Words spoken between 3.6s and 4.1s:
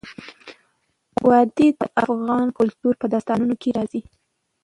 کې راځي.